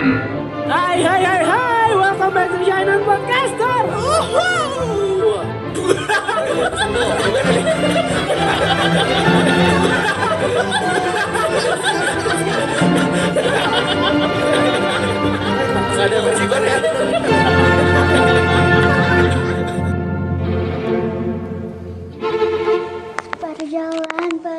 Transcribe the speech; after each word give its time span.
Hey, 0.00 0.06
hey, 0.06 1.02
hey, 1.02 1.44
hey! 1.44 1.92
Welcome 1.94 2.32
back 2.32 2.50
to 2.50 2.56
the 2.56 2.64
Shine 2.64 2.86
Podcaster! 3.04 3.84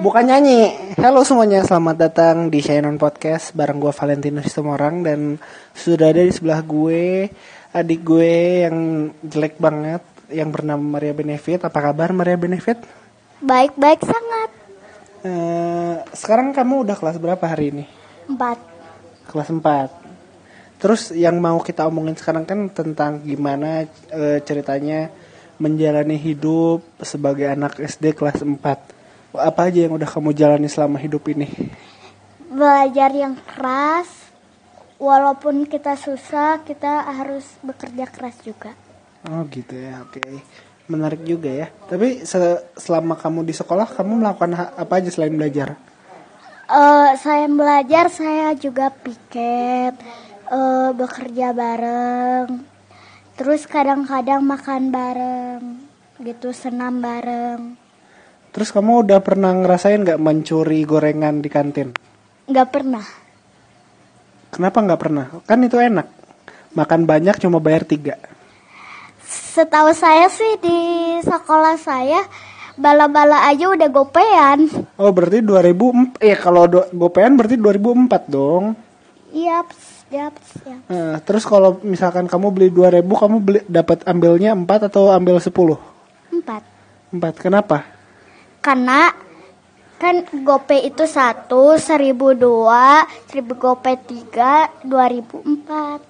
Bukan 0.00 0.32
nyanyi. 0.32 0.96
Halo 0.96 1.20
semuanya, 1.28 1.60
selamat 1.60 1.96
datang 2.00 2.48
di 2.48 2.64
Shinon 2.64 2.96
Podcast 2.96 3.52
bareng 3.52 3.76
gue 3.76 3.92
Valentino 3.92 4.40
Sitomorang 4.40 5.04
dan 5.04 5.36
sudah 5.76 6.08
ada 6.08 6.24
di 6.24 6.32
sebelah 6.32 6.64
gue 6.64 7.28
adik 7.76 8.00
gue 8.00 8.64
yang 8.64 8.76
jelek 9.20 9.60
banget 9.60 10.00
yang 10.32 10.48
bernama 10.48 10.96
Maria 10.96 11.12
Benefit. 11.12 11.68
Apa 11.68 11.92
kabar 11.92 12.16
Maria 12.16 12.40
Benefit? 12.40 12.80
Baik-baik 13.44 14.00
sangat. 14.00 14.50
Eh, 15.20 15.96
sekarang 16.16 16.56
kamu 16.56 16.88
udah 16.88 16.96
kelas 16.96 17.20
berapa 17.20 17.44
hari 17.44 17.68
ini? 17.68 17.84
Empat. 18.24 18.56
Kelas 19.28 19.52
4. 19.52 20.80
Terus 20.80 21.12
yang 21.12 21.36
mau 21.44 21.60
kita 21.60 21.84
omongin 21.84 22.16
sekarang 22.16 22.48
kan 22.48 22.72
tentang 22.72 23.20
gimana 23.20 23.84
eh, 24.08 24.40
ceritanya 24.48 25.12
menjalani 25.60 26.16
hidup 26.16 26.88
sebagai 27.04 27.52
anak 27.52 27.76
SD 27.76 28.16
kelas 28.16 28.40
4. 28.40 28.99
Apa 29.30 29.70
aja 29.70 29.86
yang 29.86 29.94
udah 29.94 30.08
kamu 30.10 30.34
jalani 30.34 30.66
selama 30.66 30.98
hidup 30.98 31.22
ini? 31.30 31.46
Belajar 32.50 33.10
yang 33.14 33.38
keras. 33.38 34.10
Walaupun 35.00 35.64
kita 35.64 35.96
susah, 35.96 36.60
kita 36.60 37.08
harus 37.08 37.46
bekerja 37.64 38.04
keras 38.10 38.36
juga. 38.44 38.74
Oh 39.24 39.46
gitu 39.48 39.72
ya, 39.78 40.02
oke. 40.04 40.20
Menarik 40.90 41.22
juga 41.24 41.48
ya. 41.48 41.66
Tapi 41.88 42.26
se- 42.26 42.62
selama 42.76 43.14
kamu 43.16 43.46
di 43.48 43.54
sekolah, 43.56 43.86
kamu 43.96 44.12
melakukan 44.20 44.52
apa 44.76 44.92
aja 45.00 45.08
selain 45.08 45.32
belajar? 45.32 45.78
Eh, 46.70 47.10
saya 47.18 47.46
belajar, 47.50 48.06
saya 48.12 48.54
juga 48.54 48.92
piket, 48.92 49.94
eh, 50.50 50.90
bekerja 50.94 51.50
bareng. 51.56 52.48
Terus 53.38 53.64
kadang-kadang 53.64 54.44
makan 54.44 54.82
bareng, 54.92 55.62
gitu 56.20 56.52
senam 56.52 57.00
bareng. 57.00 57.74
Terus 58.50 58.74
kamu 58.74 59.06
udah 59.06 59.22
pernah 59.22 59.54
ngerasain 59.54 60.02
nggak 60.02 60.18
mencuri 60.18 60.82
gorengan 60.82 61.38
di 61.38 61.46
kantin? 61.46 61.94
Nggak 62.50 62.68
pernah. 62.74 63.06
Kenapa 64.50 64.82
nggak 64.82 65.00
pernah? 65.00 65.26
Kan 65.46 65.62
itu 65.62 65.78
enak. 65.78 66.10
Makan 66.74 67.06
banyak 67.06 67.38
cuma 67.38 67.62
bayar 67.62 67.86
tiga. 67.86 68.18
Setahu 69.30 69.94
saya 69.94 70.26
sih 70.26 70.58
di 70.58 70.78
sekolah 71.22 71.78
saya 71.78 72.26
bala-bala 72.74 73.46
aja 73.46 73.70
udah 73.70 73.86
gopean. 73.86 74.66
Oh 74.98 75.14
berarti 75.14 75.46
2000 75.46 76.18
eh 76.18 76.34
kalau 76.34 76.66
do, 76.66 76.82
gopean 76.90 77.38
berarti 77.38 77.54
2004 77.54 78.26
dong. 78.26 78.74
Yap, 79.30 79.70
yap, 80.10 80.34
yap. 80.66 80.82
Nah, 80.90 81.22
terus 81.22 81.46
kalau 81.46 81.78
misalkan 81.86 82.26
kamu 82.26 82.50
beli 82.50 82.68
2000 82.74 83.06
kamu 83.06 83.36
beli 83.38 83.60
dapat 83.70 84.02
ambilnya 84.10 84.58
4 84.58 84.90
atau 84.90 85.14
ambil 85.14 85.38
10? 85.38 85.54
Empat. 86.34 86.62
4. 87.14 87.38
Kenapa? 87.38 87.99
Karena 88.60 89.08
kan 90.00 90.24
gope 90.44 90.76
itu 90.80 91.04
satu, 91.04 91.76
seribu 91.76 92.32
dua, 92.32 93.04
seribu 93.28 93.56
gope 93.56 93.92
tiga, 94.04 94.68
dua 94.80 95.08
ribu 95.08 95.44
empat. 95.44 96.00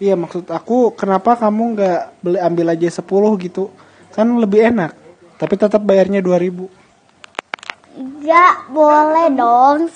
Iya 0.00 0.16
maksud 0.16 0.48
aku 0.48 0.96
kenapa 0.96 1.36
kamu 1.36 1.76
nggak 1.76 2.00
beli 2.24 2.40
ambil 2.40 2.72
aja 2.72 2.88
10 2.88 3.04
gitu 3.44 3.68
kan 4.16 4.24
lebih 4.40 4.72
enak 4.72 4.96
tapi 5.36 5.60
tetap 5.60 5.84
bayarnya 5.84 6.24
2000 6.24 6.72
Gak 8.24 8.72
boleh 8.72 9.28
dong. 9.28 9.92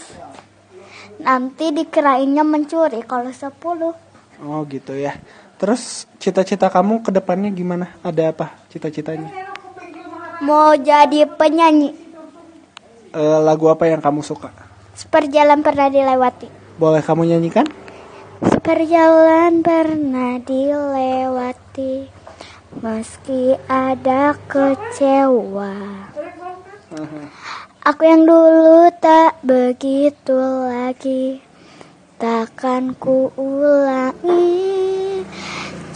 Nanti 1.25 1.73
dikirainnya 1.73 2.45
mencuri 2.45 3.01
kalau 3.09 3.33
sepuluh. 3.33 3.97
oh 4.45 4.63
gitu 4.71 4.95
ya 4.95 5.19
terus 5.59 6.07
cita-cita 6.23 6.71
kamu 6.71 7.03
ke 7.03 7.11
depannya 7.11 7.51
gimana 7.51 7.99
ada 8.07 8.31
apa 8.31 8.55
cita-citanya 8.71 9.48
Mau 10.39 10.71
jadi 10.79 11.27
penyanyi. 11.27 11.91
Eh, 13.11 13.39
lagu 13.43 13.67
apa 13.67 13.91
yang 13.91 13.99
kamu 13.99 14.23
suka? 14.23 14.55
Seperjalan 14.95 15.67
pernah 15.67 15.91
dilewati. 15.91 16.47
boleh 16.79 17.03
kamu 17.03 17.27
nyanyikan? 17.27 17.67
Seperjalan 18.39 19.67
pernah 19.67 20.39
dilewati. 20.39 22.07
Meski 22.79 23.59
ada 23.67 24.39
kecewa. 24.47 25.75
Aku 27.83 28.03
yang 28.07 28.23
dulu 28.23 28.87
tak 29.03 29.43
begitu 29.43 30.39
lagi. 30.71 31.43
Takkan 32.23 32.95
ku 32.95 33.35
ulangi. 33.35 35.27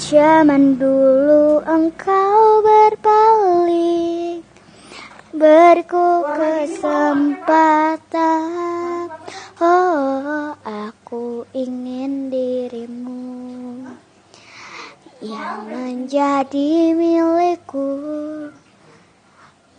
Zaman 0.03 0.83
dulu 0.83 1.63
engkau 1.63 2.59
berbalik 2.67 4.22
Beriku 5.33 6.29
kesempatan 6.37 7.09
Oh 9.65 10.53
aku 10.61 11.49
ingin 11.57 12.29
dirimu 12.29 13.81
Yang 15.25 15.57
menjadi 15.73 16.93
milikku. 16.93 17.89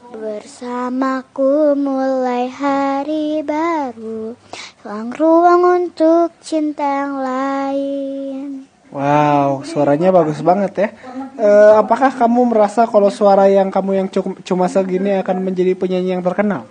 Bersamaku 0.09 1.77
mulai 1.77 2.49
hari 2.49 3.45
baru. 3.45 4.33
Ruang-ruang 4.81 5.61
untuk 5.85 6.33
cinta 6.41 6.81
yang 6.81 7.21
lain. 7.21 8.65
Wow 8.89 9.61
suaranya 9.69 10.09
bagus 10.09 10.41
banget 10.41 10.73
ya 10.77 10.89
Eh, 11.33 11.73
apakah 11.81 12.13
kamu 12.13 12.53
merasa 12.53 12.85
kalau 12.85 13.09
suara 13.09 13.49
yang 13.49 13.73
kamu 13.73 13.91
yang 13.97 14.07
cu- 14.07 14.38
cuma 14.45 14.69
segini 14.69 15.17
akan 15.17 15.41
menjadi 15.41 15.73
penyanyi 15.73 16.13
yang 16.13 16.21
terkenal 16.21 16.69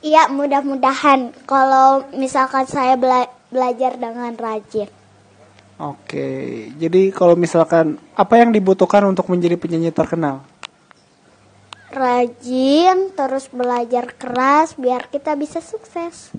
Iya 0.00 0.32
mudah-mudahan 0.32 1.36
kalau 1.44 2.06
misalkan 2.16 2.64
saya 2.64 2.96
bela- 2.96 3.28
belajar 3.52 4.00
dengan 4.00 4.32
rajin 4.32 4.88
Oke, 5.76 6.28
jadi 6.80 7.12
kalau 7.12 7.36
misalkan 7.36 8.00
apa 8.16 8.40
yang 8.40 8.48
dibutuhkan 8.48 9.04
untuk 9.04 9.28
menjadi 9.28 9.60
penyanyi 9.60 9.92
terkenal? 9.92 10.40
Rajin 11.92 13.12
terus 13.12 13.52
belajar 13.52 14.16
keras 14.16 14.72
biar 14.80 15.12
kita 15.12 15.36
bisa 15.36 15.60
sukses 15.60 16.32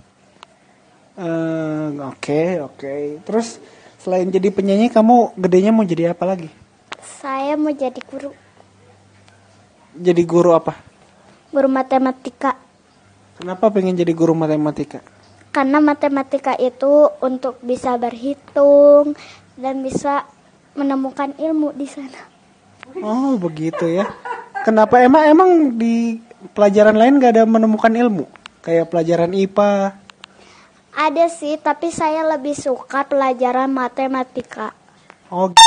Eh, 1.14 1.88
Oke, 2.10 2.62
oke. 2.62 3.22
Terus 3.22 3.58
selain 3.98 4.30
jadi 4.30 4.50
penyanyi, 4.50 4.90
kamu 4.90 5.34
gedenya 5.34 5.74
mau 5.74 5.82
jadi 5.82 6.14
apa 6.14 6.26
lagi? 6.26 6.50
Saya 7.18 7.58
mau 7.58 7.74
jadi 7.74 7.98
guru 7.98 8.30
Jadi 9.98 10.22
guru 10.22 10.54
apa? 10.54 10.78
Guru 11.50 11.66
matematika 11.66 12.54
Kenapa 13.42 13.74
pengen 13.74 13.98
jadi 13.98 14.14
guru 14.14 14.38
matematika? 14.38 15.02
Karena 15.50 15.82
matematika 15.82 16.54
itu 16.62 17.10
untuk 17.26 17.58
bisa 17.66 17.98
berhitung 17.98 19.18
Dan 19.58 19.82
bisa 19.82 20.30
menemukan 20.78 21.34
ilmu 21.42 21.74
di 21.74 21.90
sana 21.90 22.38
Oh, 23.02 23.36
begitu 23.36 23.84
ya. 23.84 24.08
Kenapa 24.64 25.04
emang 25.04 25.24
emang 25.28 25.50
di 25.76 26.24
pelajaran 26.56 26.96
lain 26.96 27.20
gak 27.20 27.34
ada 27.36 27.44
menemukan 27.44 27.92
ilmu? 27.92 28.26
Kayak 28.64 28.92
pelajaran 28.92 29.36
IPA. 29.36 29.96
Ada 30.98 31.26
sih, 31.30 31.60
tapi 31.62 31.92
saya 31.94 32.26
lebih 32.26 32.56
suka 32.58 33.06
pelajaran 33.06 33.70
matematika 33.70 34.74
Oh, 35.28 35.52
gitu. 35.52 35.62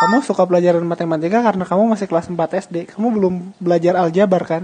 Kamu 0.00 0.20
suka 0.24 0.44
pelajaran 0.44 0.84
matematika 0.84 1.40
karena 1.40 1.64
kamu 1.64 1.82
masih 1.92 2.06
kelas 2.08 2.28
4 2.28 2.36
SD. 2.56 2.76
Kamu 2.96 3.08
belum 3.12 3.34
belajar 3.60 4.00
aljabar 4.00 4.42
kan? 4.44 4.62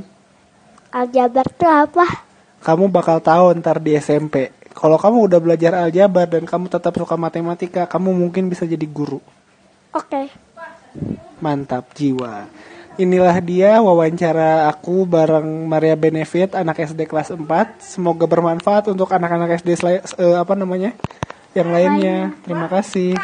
Aljabar 0.91 1.47
itu 1.47 1.67
apa? 1.69 2.07
kamu 2.61 2.93
bakal 2.93 3.25
tahu 3.25 3.57
ntar 3.57 3.81
di 3.81 3.97
SMP. 3.97 4.53
Kalau 4.77 5.01
kamu 5.01 5.33
udah 5.33 5.41
belajar 5.41 5.73
aljabar 5.81 6.29
dan 6.29 6.45
kamu 6.45 6.69
tetap 6.69 6.93
suka 6.93 7.17
matematika, 7.17 7.89
kamu 7.89 8.13
mungkin 8.13 8.53
bisa 8.53 8.69
jadi 8.69 8.85
guru. 8.85 9.19
Oke 9.91 10.31
Mantap 11.41 11.91
jiwa. 11.97 12.47
Inilah 13.01 13.41
dia 13.41 13.81
wawancara 13.81 14.69
aku 14.69 15.09
bareng 15.09 15.65
Maria 15.65 15.97
Benefit, 15.97 16.53
anak 16.53 16.85
SD 16.85 17.09
kelas 17.09 17.33
4. 17.33 17.81
Semoga 17.81 18.29
bermanfaat 18.29 18.93
untuk 18.93 19.09
anak-anak 19.09 19.57
SD 19.57 19.71
sela- 19.81 20.05
eh, 20.05 20.37
apa 20.37 20.53
namanya? 20.53 20.93
Yang 21.57 21.69
lainnya. 21.73 22.19
Terima 22.45 22.69
kasih. 22.69 23.17